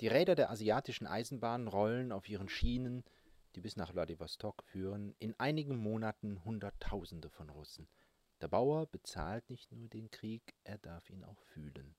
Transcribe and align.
Die 0.00 0.08
Räder 0.08 0.34
der 0.34 0.50
asiatischen 0.50 1.06
Eisenbahn 1.06 1.68
rollen 1.68 2.10
auf 2.10 2.26
ihren 2.26 2.48
Schienen, 2.48 3.04
die 3.54 3.60
bis 3.60 3.76
nach 3.76 3.92
Wladiwostok 3.92 4.62
führen, 4.62 5.14
in 5.18 5.38
einigen 5.38 5.76
Monaten 5.76 6.42
Hunderttausende 6.42 7.28
von 7.28 7.50
Russen. 7.50 7.86
Der 8.40 8.48
Bauer 8.48 8.86
bezahlt 8.86 9.50
nicht 9.50 9.70
nur 9.72 9.88
den 9.90 10.10
Krieg, 10.10 10.54
er 10.64 10.78
darf 10.78 11.10
ihn 11.10 11.22
auch 11.22 11.42
fühlen. 11.42 11.94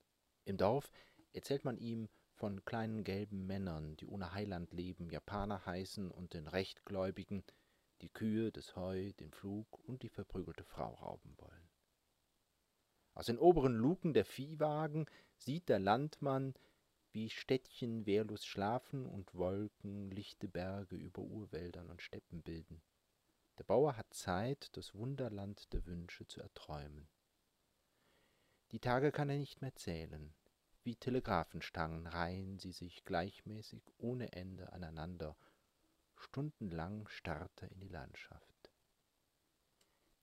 Im 0.45 0.57
Dorf 0.57 0.91
erzählt 1.33 1.63
man 1.63 1.77
ihm 1.77 2.09
von 2.33 2.65
kleinen 2.65 3.03
gelben 3.03 3.45
Männern, 3.45 3.95
die 3.97 4.07
ohne 4.07 4.33
Heiland 4.33 4.73
leben, 4.73 5.11
Japaner 5.11 5.63
heißen 5.67 6.09
und 6.09 6.33
den 6.33 6.47
Rechtgläubigen, 6.47 7.43
die 8.01 8.09
Kühe, 8.09 8.51
das 8.51 8.75
Heu, 8.75 9.11
den 9.19 9.31
Pflug 9.31 9.77
und 9.87 10.01
die 10.01 10.09
verprügelte 10.09 10.63
Frau 10.63 10.95
rauben 10.95 11.35
wollen. 11.37 11.69
Aus 13.13 13.27
den 13.27 13.37
oberen 13.37 13.75
Luken 13.75 14.13
der 14.13 14.25
Viehwagen 14.25 15.05
sieht 15.35 15.69
der 15.69 15.77
Landmann, 15.77 16.55
wie 17.13 17.29
Städtchen 17.29 18.05
wehrlos 18.05 18.45
schlafen 18.45 19.05
und 19.05 19.33
Wolken 19.35 20.09
lichte 20.11 20.47
Berge 20.47 20.95
über 20.95 21.21
Urwäldern 21.21 21.89
und 21.89 22.01
Steppen 22.01 22.41
bilden. 22.41 22.81
Der 23.57 23.63
Bauer 23.65 23.97
hat 23.97 24.13
Zeit, 24.13 24.69
das 24.77 24.95
Wunderland 24.95 25.71
der 25.73 25.85
Wünsche 25.85 26.25
zu 26.27 26.41
erträumen. 26.41 27.09
Die 28.71 28.79
Tage 28.79 29.11
kann 29.11 29.29
er 29.29 29.37
nicht 29.37 29.61
mehr 29.61 29.75
zählen. 29.75 30.33
Wie 30.83 30.95
Telegraphenstangen 30.95 32.07
reihen 32.07 32.57
sie 32.57 32.71
sich 32.71 33.03
gleichmäßig 33.03 33.83
ohne 33.97 34.31
Ende 34.31 34.71
aneinander. 34.71 35.35
Stundenlang 36.15 37.07
starrt 37.07 37.61
er 37.61 37.71
in 37.71 37.79
die 37.81 37.89
Landschaft. 37.89 38.71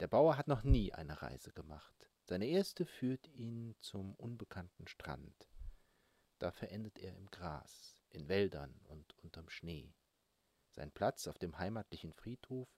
Der 0.01 0.09
Bauer 0.09 0.37
hat 0.37 0.49
noch 0.49 0.63
nie 0.63 0.93
eine 0.93 1.21
Reise 1.21 1.53
gemacht. 1.53 2.09
Seine 2.25 2.47
erste 2.47 2.87
führt 2.87 3.27
ihn 3.29 3.75
zum 3.81 4.15
unbekannten 4.15 4.87
Strand. 4.89 5.49
Da 6.39 6.53
verendet 6.53 6.99
er 6.99 7.17
im 7.17 7.31
Gras, 7.31 8.01
in 8.11 8.29
Wäldern 8.29 8.81
und 8.85 9.17
unterm 9.19 9.49
Schnee. 9.49 9.93
Sein 10.71 10.93
Platz 10.93 11.27
auf 11.27 11.39
dem 11.39 11.59
heimatlichen 11.59 12.13
Friedhof 12.13 12.69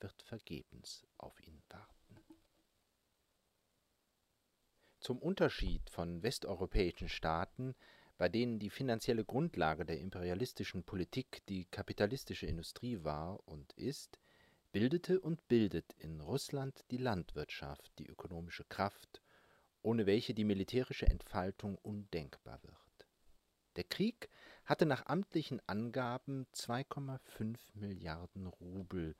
wird 0.00 0.22
vergebens 0.22 1.06
auf 1.18 1.38
ihn 1.46 1.62
warten. 1.68 2.16
Zum 5.00 5.18
Unterschied 5.18 5.90
von 5.90 6.22
westeuropäischen 6.22 7.08
Staaten, 7.08 7.74
bei 8.18 8.28
denen 8.28 8.58
die 8.58 8.70
finanzielle 8.70 9.24
Grundlage 9.24 9.84
der 9.84 9.98
imperialistischen 9.98 10.84
Politik 10.84 11.44
die 11.46 11.64
kapitalistische 11.66 12.46
Industrie 12.46 13.02
war 13.02 13.46
und 13.48 13.72
ist, 13.72 14.20
bildete 14.70 15.20
und 15.20 15.46
bildet 15.48 15.92
in 15.98 16.20
Russland 16.20 16.84
die 16.90 16.98
Landwirtschaft 16.98 17.92
die 17.98 18.06
ökonomische 18.06 18.64
Kraft, 18.64 19.20
ohne 19.82 20.06
welche 20.06 20.34
die 20.34 20.44
militärische 20.44 21.06
Entfaltung 21.06 21.76
undenkbar 21.78 22.62
wird. 22.62 22.91
Der 23.76 23.84
Krieg 23.84 24.28
hatte 24.64 24.86
nach 24.86 25.06
amtlichen 25.06 25.60
Angaben 25.66 26.46
2,5 26.54 27.58
Milliarden 27.74 28.46
Rubel 28.46 29.16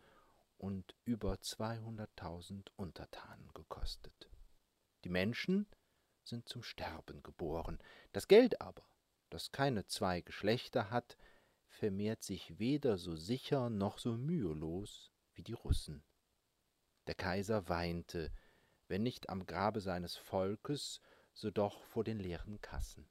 und 0.59 0.95
über 1.05 1.35
200.000 1.35 2.69
Untertanen 2.77 3.51
gekostet. 3.55 4.31
Die 5.05 5.09
Menschen 5.09 5.67
sind 6.23 6.49
zum 6.49 6.63
Sterben 6.63 7.23
geboren. 7.23 7.79
Das 8.13 8.29
Geld 8.29 8.61
aber, 8.61 8.85
das 9.31 9.51
keine 9.51 9.87
zwei 9.87 10.21
Geschlechter 10.21 10.91
hat, 10.91 11.17
vermehrt 11.69 12.23
sich 12.23 12.59
weder 12.59 12.99
so 12.99 13.17
sicher 13.17 13.71
noch 13.71 13.99
so 13.99 14.17
mühelos 14.17 15.11
wie 15.35 15.43
die 15.43 15.55
Russen. 15.55 16.05
Der 17.07 17.15
Kaiser 17.15 17.69
weinte, 17.69 18.31
wenn 18.87 19.03
nicht 19.03 19.31
am 19.31 19.47
Grabe 19.47 19.81
seines 19.81 20.17
Volkes, 20.17 21.01
so 21.33 21.51
doch 21.51 21.83
vor 21.83 22.05
den 22.05 22.21
leeren 22.21 22.61
Kassen. 22.61 23.09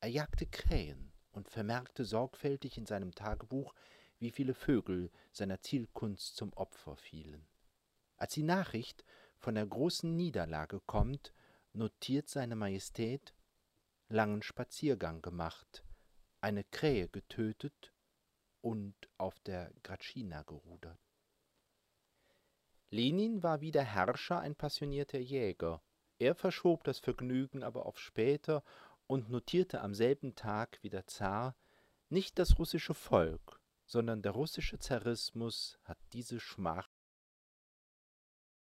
Er 0.00 0.08
jagte 0.08 0.46
Krähen 0.46 1.12
und 1.32 1.48
vermerkte 1.48 2.04
sorgfältig 2.04 2.78
in 2.78 2.86
seinem 2.86 3.14
Tagebuch, 3.14 3.74
wie 4.18 4.30
viele 4.30 4.54
Vögel 4.54 5.10
seiner 5.30 5.60
Zielkunst 5.60 6.36
zum 6.36 6.52
Opfer 6.54 6.96
fielen. 6.96 7.46
Als 8.16 8.34
die 8.34 8.42
Nachricht 8.42 9.04
von 9.38 9.54
der 9.54 9.66
großen 9.66 10.14
Niederlage 10.16 10.80
kommt, 10.86 11.32
notiert 11.72 12.28
seine 12.28 12.56
Majestät 12.56 13.34
langen 14.08 14.42
Spaziergang 14.42 15.22
gemacht, 15.22 15.84
eine 16.40 16.64
Krähe 16.64 17.08
getötet 17.08 17.92
und 18.60 18.94
auf 19.18 19.38
der 19.40 19.72
Gratschina 19.82 20.42
gerudert. 20.42 20.98
Lenin 22.90 23.42
war 23.42 23.60
wie 23.60 23.70
der 23.70 23.84
Herrscher 23.84 24.40
ein 24.40 24.56
passionierter 24.56 25.18
Jäger. 25.18 25.80
Er 26.18 26.34
verschob 26.34 26.84
das 26.84 26.98
Vergnügen 26.98 27.62
aber 27.62 27.86
auf 27.86 27.98
später 27.98 28.64
und 29.10 29.28
notierte 29.28 29.80
am 29.80 29.92
selben 29.92 30.36
Tag 30.36 30.78
wie 30.82 30.88
der 30.88 31.04
Zar, 31.08 31.56
nicht 32.10 32.38
das 32.38 32.60
russische 32.60 32.94
Volk, 32.94 33.60
sondern 33.84 34.22
der 34.22 34.30
russische 34.30 34.78
Zarismus 34.78 35.80
hat 35.82 35.98
diese 36.12 36.38
Schmach 36.38 36.88